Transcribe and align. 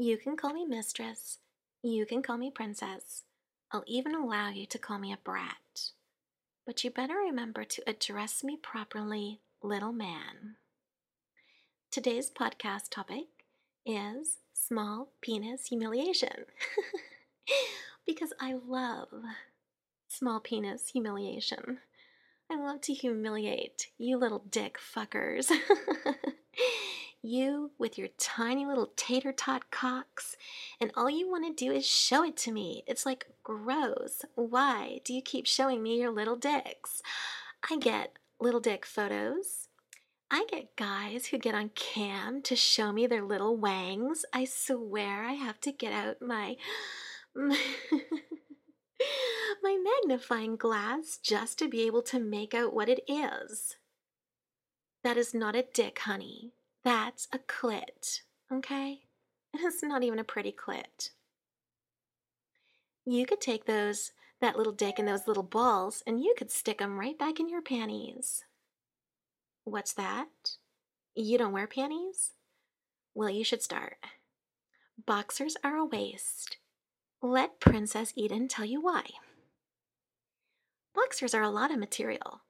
You 0.00 0.16
can 0.16 0.36
call 0.36 0.52
me 0.52 0.64
mistress. 0.64 1.38
You 1.82 2.06
can 2.06 2.22
call 2.22 2.38
me 2.38 2.52
princess. 2.52 3.24
I'll 3.72 3.82
even 3.88 4.14
allow 4.14 4.48
you 4.48 4.64
to 4.66 4.78
call 4.78 4.96
me 4.96 5.12
a 5.12 5.18
brat. 5.24 5.90
But 6.64 6.84
you 6.84 6.90
better 6.92 7.16
remember 7.16 7.64
to 7.64 7.82
address 7.84 8.44
me 8.44 8.56
properly, 8.56 9.40
little 9.60 9.90
man. 9.90 10.54
Today's 11.90 12.30
podcast 12.30 12.90
topic 12.92 13.26
is 13.84 14.36
small 14.54 15.08
penis 15.20 15.66
humiliation. 15.66 16.44
because 18.06 18.32
I 18.38 18.54
love 18.68 19.08
small 20.06 20.38
penis 20.38 20.90
humiliation. 20.90 21.78
I 22.48 22.54
love 22.54 22.82
to 22.82 22.94
humiliate 22.94 23.88
you 23.98 24.16
little 24.16 24.44
dick 24.48 24.78
fuckers. 24.78 25.50
you 27.28 27.70
with 27.78 27.98
your 27.98 28.08
tiny 28.18 28.66
little 28.66 28.92
tater 28.96 29.32
tot 29.32 29.70
cocks, 29.70 30.36
and 30.80 30.90
all 30.96 31.10
you 31.10 31.30
want 31.30 31.46
to 31.46 31.64
do 31.64 31.72
is 31.72 31.86
show 31.86 32.24
it 32.24 32.36
to 32.38 32.52
me. 32.52 32.82
It's 32.86 33.06
like, 33.06 33.26
gross. 33.42 34.24
Why 34.34 35.00
do 35.04 35.14
you 35.14 35.22
keep 35.22 35.46
showing 35.46 35.82
me 35.82 36.00
your 36.00 36.10
little 36.10 36.36
dicks? 36.36 37.02
I 37.70 37.76
get 37.78 38.18
little 38.40 38.60
dick 38.60 38.86
photos. 38.86 39.68
I 40.30 40.44
get 40.50 40.76
guys 40.76 41.26
who 41.26 41.38
get 41.38 41.54
on 41.54 41.70
cam 41.74 42.42
to 42.42 42.56
show 42.56 42.92
me 42.92 43.06
their 43.06 43.22
little 43.22 43.56
wangs. 43.56 44.24
I 44.32 44.44
swear 44.44 45.24
I 45.24 45.32
have 45.32 45.60
to 45.60 45.72
get 45.72 45.92
out 45.92 46.20
my. 46.20 46.56
my 49.62 49.78
magnifying 50.02 50.56
glass 50.56 51.18
just 51.22 51.58
to 51.58 51.68
be 51.68 51.86
able 51.86 52.02
to 52.02 52.18
make 52.18 52.54
out 52.54 52.74
what 52.74 52.88
it 52.88 53.00
is. 53.08 53.76
That 55.04 55.16
is 55.16 55.34
not 55.34 55.56
a 55.56 55.64
dick, 55.72 56.00
honey. 56.00 56.52
That's 56.84 57.28
a 57.32 57.38
clit, 57.38 58.20
okay? 58.52 59.00
It's 59.54 59.82
not 59.82 60.02
even 60.02 60.18
a 60.18 60.24
pretty 60.24 60.52
clit. 60.52 61.10
You 63.06 63.24
could 63.24 63.40
take 63.40 63.64
those, 63.64 64.12
that 64.40 64.56
little 64.56 64.74
dick 64.74 64.98
and 64.98 65.08
those 65.08 65.26
little 65.26 65.42
balls, 65.42 66.02
and 66.06 66.22
you 66.22 66.34
could 66.36 66.50
stick 66.50 66.78
them 66.78 66.98
right 66.98 67.18
back 67.18 67.40
in 67.40 67.48
your 67.48 67.62
panties. 67.62 68.44
What's 69.64 69.94
that? 69.94 70.28
You 71.14 71.38
don't 71.38 71.52
wear 71.52 71.66
panties? 71.66 72.32
Well, 73.14 73.30
you 73.30 73.42
should 73.42 73.62
start. 73.62 73.96
Boxers 75.06 75.56
are 75.64 75.76
a 75.76 75.84
waste. 75.84 76.58
Let 77.22 77.60
Princess 77.60 78.12
Eden 78.14 78.48
tell 78.48 78.64
you 78.64 78.80
why. 78.80 79.04
Boxers 80.94 81.34
are 81.34 81.42
a 81.42 81.50
lot 81.50 81.70
of 81.70 81.78
material. 81.78 82.42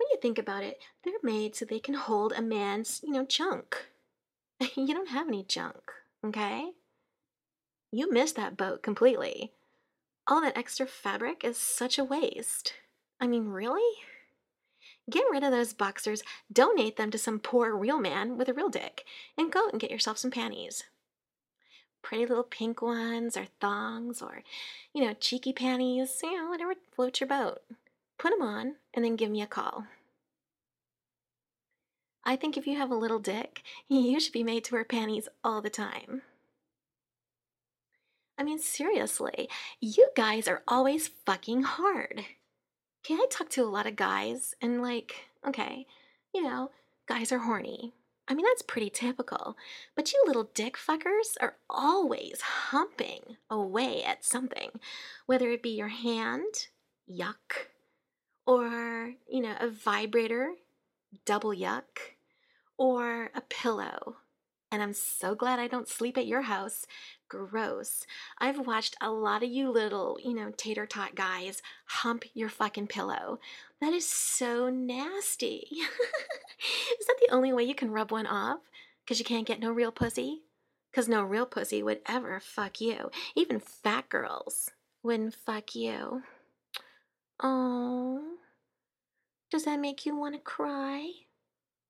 When 0.00 0.08
you 0.10 0.18
think 0.22 0.38
about 0.38 0.62
it, 0.62 0.78
they're 1.04 1.12
made 1.22 1.54
so 1.54 1.66
they 1.66 1.78
can 1.78 1.92
hold 1.92 2.32
a 2.32 2.40
man's, 2.40 3.02
you 3.04 3.12
know, 3.12 3.26
junk. 3.26 3.88
you 4.74 4.94
don't 4.94 5.10
have 5.10 5.28
any 5.28 5.44
junk, 5.44 5.92
okay? 6.24 6.70
You 7.92 8.10
missed 8.10 8.36
that 8.36 8.56
boat 8.56 8.82
completely. 8.82 9.52
All 10.26 10.40
that 10.40 10.56
extra 10.56 10.86
fabric 10.86 11.44
is 11.44 11.58
such 11.58 11.98
a 11.98 12.04
waste. 12.04 12.72
I 13.20 13.26
mean, 13.26 13.48
really? 13.48 13.98
Get 15.10 15.26
rid 15.30 15.44
of 15.44 15.50
those 15.50 15.74
boxers, 15.74 16.22
donate 16.50 16.96
them 16.96 17.10
to 17.10 17.18
some 17.18 17.38
poor 17.38 17.76
real 17.76 18.00
man 18.00 18.38
with 18.38 18.48
a 18.48 18.54
real 18.54 18.70
dick, 18.70 19.04
and 19.36 19.52
go 19.52 19.68
and 19.68 19.78
get 19.78 19.90
yourself 19.90 20.16
some 20.16 20.30
panties 20.30 20.84
pretty 22.02 22.24
little 22.24 22.44
pink 22.44 22.80
ones 22.80 23.36
or 23.36 23.46
thongs 23.60 24.22
or, 24.22 24.42
you 24.94 25.04
know, 25.04 25.12
cheeky 25.14 25.52
panties, 25.52 26.20
you 26.22 26.34
know, 26.34 26.48
whatever 26.48 26.74
floats 26.92 27.20
your 27.20 27.28
boat. 27.28 27.60
Put 28.20 28.32
them 28.32 28.42
on 28.42 28.74
and 28.92 29.02
then 29.02 29.16
give 29.16 29.30
me 29.30 29.40
a 29.40 29.46
call. 29.46 29.86
I 32.22 32.36
think 32.36 32.58
if 32.58 32.66
you 32.66 32.76
have 32.76 32.90
a 32.90 32.94
little 32.94 33.18
dick, 33.18 33.62
you 33.88 34.20
should 34.20 34.34
be 34.34 34.44
made 34.44 34.62
to 34.64 34.74
wear 34.74 34.84
panties 34.84 35.26
all 35.42 35.62
the 35.62 35.70
time. 35.70 36.20
I 38.36 38.42
mean, 38.42 38.58
seriously, 38.58 39.48
you 39.80 40.08
guys 40.14 40.48
are 40.48 40.62
always 40.68 41.08
fucking 41.24 41.62
hard. 41.62 42.24
Okay, 43.02 43.14
I 43.14 43.26
talk 43.30 43.48
to 43.50 43.62
a 43.62 43.64
lot 43.64 43.86
of 43.86 43.96
guys, 43.96 44.54
and 44.60 44.82
like, 44.82 45.14
okay, 45.46 45.86
you 46.34 46.42
know, 46.42 46.70
guys 47.06 47.32
are 47.32 47.38
horny. 47.38 47.94
I 48.28 48.34
mean, 48.34 48.44
that's 48.46 48.62
pretty 48.62 48.90
typical. 48.90 49.56
But 49.96 50.12
you 50.12 50.22
little 50.26 50.50
dick 50.54 50.76
fuckers 50.76 51.36
are 51.40 51.56
always 51.70 52.40
humping 52.42 53.38
away 53.50 54.02
at 54.04 54.26
something, 54.26 54.70
whether 55.24 55.50
it 55.50 55.62
be 55.62 55.70
your 55.70 55.88
hand, 55.88 56.68
yuck, 57.10 57.69
or, 58.50 59.14
you 59.28 59.40
know, 59.40 59.54
a 59.60 59.68
vibrator, 59.68 60.54
double 61.24 61.54
yuck, 61.54 62.16
or 62.76 63.30
a 63.32 63.40
pillow. 63.42 64.16
And 64.72 64.82
I'm 64.82 64.92
so 64.92 65.36
glad 65.36 65.60
I 65.60 65.68
don't 65.68 65.86
sleep 65.86 66.18
at 66.18 66.26
your 66.26 66.42
house 66.42 66.84
gross. 67.28 68.06
I've 68.38 68.66
watched 68.66 68.96
a 69.00 69.12
lot 69.12 69.44
of 69.44 69.50
you 69.50 69.70
little, 69.70 70.18
you 70.20 70.34
know, 70.34 70.52
tater 70.56 70.84
tot 70.84 71.14
guys 71.14 71.62
hump 71.84 72.24
your 72.34 72.48
fucking 72.48 72.88
pillow. 72.88 73.38
That 73.80 73.92
is 73.92 74.08
so 74.08 74.68
nasty. 74.68 75.68
is 75.70 77.06
that 77.06 77.18
the 77.20 77.32
only 77.32 77.52
way 77.52 77.62
you 77.62 77.74
can 77.76 77.92
rub 77.92 78.10
one 78.10 78.26
off? 78.26 78.58
Because 79.04 79.20
you 79.20 79.24
can't 79.24 79.46
get 79.46 79.60
no 79.60 79.70
real 79.70 79.92
pussy? 79.92 80.42
Because 80.90 81.08
no 81.08 81.22
real 81.22 81.46
pussy 81.46 81.84
would 81.84 82.00
ever 82.04 82.40
fuck 82.40 82.80
you. 82.80 83.12
Even 83.36 83.60
fat 83.60 84.08
girls 84.08 84.72
wouldn't 85.04 85.34
fuck 85.34 85.76
you. 85.76 86.24
Oh, 87.40 88.38
does 89.50 89.64
that 89.64 89.80
make 89.80 90.06
you 90.06 90.16
want 90.16 90.34
to 90.34 90.40
cry? 90.40 91.10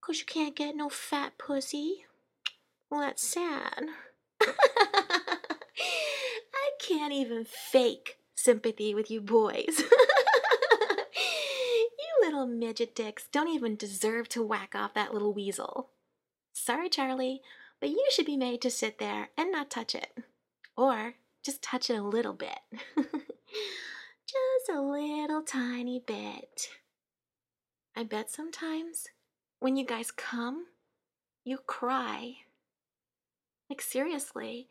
Because 0.00 0.20
you 0.20 0.26
can't 0.26 0.54
get 0.54 0.76
no 0.76 0.88
fat 0.88 1.38
pussy? 1.38 2.04
Well, 2.90 3.00
that's 3.00 3.26
sad. 3.26 3.86
I 4.42 5.38
can't 6.80 7.12
even 7.12 7.44
fake 7.44 8.18
sympathy 8.34 8.94
with 8.94 9.10
you 9.10 9.20
boys. 9.20 9.64
you 11.16 12.18
little 12.22 12.46
midget 12.46 12.94
dicks 12.94 13.26
don't 13.32 13.48
even 13.48 13.74
deserve 13.74 14.28
to 14.30 14.42
whack 14.42 14.74
off 14.74 14.94
that 14.94 15.12
little 15.12 15.32
weasel. 15.32 15.88
Sorry, 16.52 16.88
Charlie, 16.88 17.40
but 17.80 17.88
you 17.88 18.06
should 18.10 18.26
be 18.26 18.36
made 18.36 18.60
to 18.62 18.70
sit 18.70 18.98
there 18.98 19.30
and 19.36 19.50
not 19.50 19.70
touch 19.70 19.94
it. 19.94 20.12
Or 20.76 21.14
just 21.42 21.62
touch 21.62 21.90
it 21.90 21.96
a 21.96 22.02
little 22.02 22.34
bit. 22.34 22.58
just 22.96 24.68
a 24.72 24.80
little 24.80 25.42
tiny 25.42 26.02
bit. 26.04 26.68
I 27.96 28.04
bet 28.04 28.30
sometimes 28.30 29.08
when 29.58 29.76
you 29.76 29.86
guys 29.86 30.10
come, 30.10 30.66
you 31.44 31.56
cry. 31.56 32.34
Like, 33.70 33.80
seriously, 33.80 34.68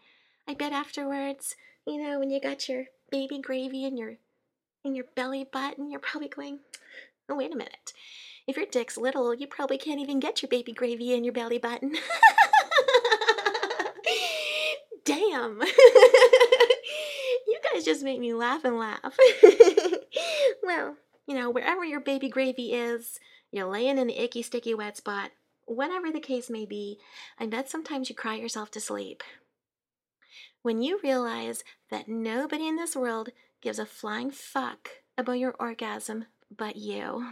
I 0.48 0.54
bet 0.54 0.72
afterwards, 0.72 1.56
you 1.88 2.02
know, 2.02 2.20
when 2.20 2.30
you 2.30 2.40
got 2.40 2.70
your 2.70 2.86
baby 3.10 3.40
gravy 3.40 3.84
in 3.84 3.98
your 3.98 4.18
in 4.84 4.94
your 4.94 5.06
belly 5.16 5.44
button, 5.52 5.90
you're 5.90 6.00
probably 6.00 6.30
going, 6.30 6.60
oh 7.28 7.36
wait 7.36 7.52
a 7.52 7.58
minute. 7.58 7.94
If 8.46 8.58
your 8.58 8.68
dick's 8.68 8.96
little, 8.98 9.34
you 9.34 9.48
probably 9.48 9.80
can't 9.80 10.00
even 10.00 10.20
get 10.20 10.44
your 10.44 10.50
baby 10.50 10.72
gravy 10.72 11.16
in 11.16 11.24
your 11.24 11.34
belly 11.34 11.58
button. 11.58 11.96
Damn. 15.06 15.62
you 17.48 17.60
guys 17.74 17.84
just 17.84 18.04
make 18.04 18.20
me 18.20 18.36
laugh 18.36 18.64
and 18.64 18.78
laugh. 18.78 19.18
well, 20.64 20.98
you 21.28 21.36
know, 21.36 21.50
wherever 21.50 21.84
your 21.84 22.00
baby 22.00 22.30
gravy 22.30 22.74
is, 22.74 23.20
you're 23.52 23.66
laying 23.66 23.98
in 23.98 24.08
the 24.08 24.24
icky, 24.24 24.42
sticky, 24.42 24.74
wet 24.74 24.98
spot, 24.98 25.32
whatever 25.66 26.12
the 26.12 26.20
case 26.20 26.50
may 26.50 26.66
be, 26.66 27.00
I 27.40 27.46
bet 27.48 27.70
sometimes 27.70 28.10
you 28.10 28.16
cry 28.16 28.36
yourself 28.36 28.72
to 28.72 28.80
sleep 28.80 29.24
when 30.66 30.82
you 30.82 31.00
realize 31.04 31.64
that 31.92 32.08
nobody 32.08 32.68
in 32.68 32.76
this 32.76 32.96
world 32.96 33.30
gives 33.62 33.78
a 33.78 33.86
flying 33.86 34.32
fuck 34.32 34.90
about 35.16 35.38
your 35.38 35.54
orgasm 35.60 36.26
but 36.50 36.76
you. 36.76 37.28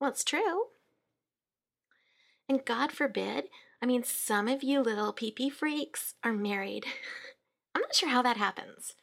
Well, 0.00 0.10
it's 0.10 0.24
true. 0.24 0.64
And 2.48 2.64
God 2.64 2.90
forbid, 2.90 3.44
I 3.80 3.86
mean, 3.86 4.02
some 4.02 4.48
of 4.48 4.64
you 4.64 4.80
little 4.80 5.12
pee 5.12 5.30
pee 5.30 5.50
freaks 5.50 6.16
are 6.24 6.32
married. 6.32 6.84
I'm 7.76 7.82
not 7.82 7.94
sure 7.94 8.08
how 8.08 8.22
that 8.22 8.36
happens. 8.36 8.96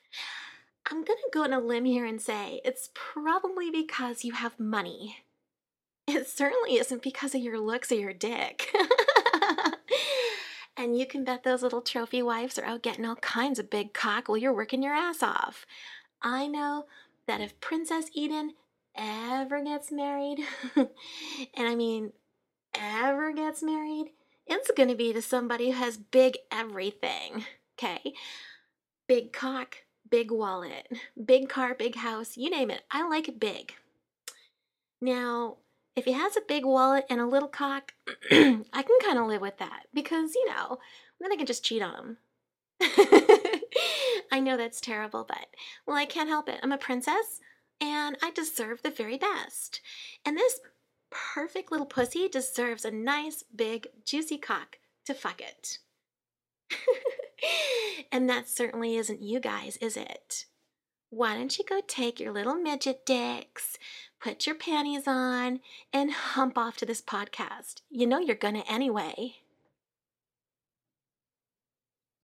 I'm 0.86 1.04
gonna 1.04 1.20
go 1.34 1.44
on 1.44 1.54
a 1.54 1.60
limb 1.60 1.86
here 1.86 2.06
and 2.06 2.22
say 2.22 2.62
it's 2.64 2.90
probably 2.94 3.72
because 3.72 4.24
you 4.24 4.34
have 4.34 4.60
money. 4.60 5.18
It 6.08 6.28
certainly 6.28 6.76
isn't 6.76 7.02
because 7.02 7.34
of 7.34 7.42
your 7.42 7.60
looks 7.60 7.92
or 7.92 7.96
your 7.96 8.14
dick. 8.14 8.72
And 10.78 10.98
you 10.98 11.06
can 11.06 11.24
bet 11.24 11.44
those 11.44 11.62
little 11.62 11.82
trophy 11.82 12.22
wives 12.22 12.60
are 12.60 12.66
out 12.66 12.82
getting 12.82 13.06
all 13.06 13.16
kinds 13.16 13.60
of 13.60 13.70
big 13.70 13.94
cock 13.94 14.28
while 14.28 14.38
you're 14.38 14.54
working 14.54 14.84
your 14.84 14.94
ass 14.94 15.24
off. 15.24 15.66
I 16.22 16.48
know 16.48 16.86
that 17.28 17.42
if 17.42 17.60
Princess 17.62 18.06
Eden 18.14 18.54
ever 18.96 19.64
gets 19.64 19.92
married, 19.92 20.40
and 20.76 20.88
I 21.58 21.76
mean 21.76 22.12
ever 22.74 23.32
gets 23.32 23.64
married, 23.64 24.12
it's 24.48 24.70
to 24.76 24.96
be 24.96 25.14
to 25.14 25.22
somebody 25.22 25.72
who 25.72 25.78
has 25.78 25.98
big 25.98 26.38
everything. 26.52 27.46
Okay? 27.80 28.14
Big 29.08 29.32
cock, 29.32 29.78
big 30.10 30.32
wallet, 30.32 30.88
big 31.24 31.50
car, 31.50 31.74
big 31.74 31.96
house, 31.96 32.38
you 32.38 32.50
name 32.50 32.72
it. 32.72 32.84
I 32.92 33.08
like 33.08 33.40
big. 33.40 33.74
Now, 35.02 35.58
if 35.96 36.06
he 36.06 36.12
has 36.14 36.36
a 36.36 36.42
big 36.48 36.66
wallet 36.66 37.06
and 37.10 37.22
a 37.22 37.26
little 37.26 37.50
cock, 37.50 37.94
I 38.32 38.62
can 38.74 39.00
kind 39.02 39.18
of 39.18 39.28
live 39.28 39.42
with 39.42 39.58
that 39.58 39.84
because, 39.94 40.36
you 40.36 40.48
know, 40.48 40.80
then 41.20 41.32
I 41.32 41.36
can 41.36 41.46
just 41.46 41.64
cheat 41.64 41.82
on 41.82 41.96
him. 41.96 42.18
I 44.32 44.40
know 44.42 44.58
that's 44.58 44.82
terrible, 44.82 45.24
but 45.28 45.48
well, 45.86 45.96
I 45.96 46.06
can't 46.06 46.30
help 46.30 46.50
it. 46.50 46.60
I'm 46.62 46.72
a 46.72 46.78
princess 46.78 47.40
and 47.80 48.18
I 48.22 48.32
deserve 48.32 48.82
the 48.82 48.90
very 48.90 49.18
best. 49.18 49.82
And 50.26 50.38
this 50.38 50.60
perfect 51.10 51.72
little 51.72 51.86
pussy 51.86 52.28
deserves 52.28 52.84
a 52.84 52.92
nice, 52.92 53.44
big, 53.56 53.88
juicy 54.04 54.38
cock 54.38 54.80
to 55.06 55.14
fuck 55.14 55.42
it. 55.42 55.80
and 58.12 58.30
that 58.30 58.48
certainly 58.48 58.96
isn't 58.96 59.22
you 59.22 59.40
guys, 59.40 59.78
is 59.78 59.98
it? 59.98 60.46
Why 61.10 61.36
don't 61.36 61.58
you 61.58 61.64
go 61.64 61.82
take 61.88 62.20
your 62.20 62.34
little 62.34 62.56
midget 62.56 63.06
dicks, 63.06 63.78
put 64.20 64.46
your 64.46 64.56
panties 64.56 65.08
on, 65.08 65.60
and 65.94 66.12
hump 66.12 66.58
off 66.58 66.78
to 66.78 66.86
this 66.86 67.02
podcast? 67.02 67.82
You 67.90 68.08
know 68.08 68.20
you're 68.20 68.36
gonna 68.36 68.64
anyway. 68.68 69.36